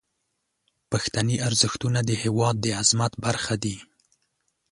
[0.91, 3.75] پښتني ارزښتونه د هیواد د عظمت برخه دي.